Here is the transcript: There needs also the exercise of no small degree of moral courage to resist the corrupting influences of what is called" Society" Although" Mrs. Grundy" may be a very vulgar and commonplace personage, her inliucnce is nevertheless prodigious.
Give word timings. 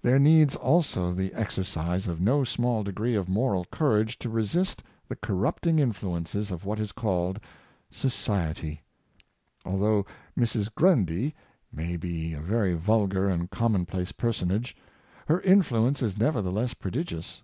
There 0.00 0.20
needs 0.20 0.54
also 0.54 1.12
the 1.12 1.34
exercise 1.34 2.06
of 2.06 2.20
no 2.20 2.44
small 2.44 2.84
degree 2.84 3.16
of 3.16 3.28
moral 3.28 3.64
courage 3.64 4.16
to 4.20 4.30
resist 4.30 4.80
the 5.08 5.16
corrupting 5.16 5.80
influences 5.80 6.52
of 6.52 6.64
what 6.64 6.78
is 6.78 6.92
called" 6.92 7.40
Society" 8.06 8.82
Although" 9.66 10.06
Mrs. 10.38 10.72
Grundy" 10.72 11.34
may 11.82 11.96
be 11.96 12.32
a 12.32 12.40
very 12.40 12.74
vulgar 12.74 13.28
and 13.28 13.50
commonplace 13.50 14.12
personage, 14.12 14.76
her 15.26 15.40
inliucnce 15.40 16.00
is 16.00 16.16
nevertheless 16.16 16.72
prodigious. 16.72 17.42